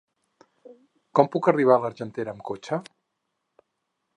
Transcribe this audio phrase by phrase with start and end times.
[1.19, 2.81] Com puc arribar a l'Argentera amb cotxe?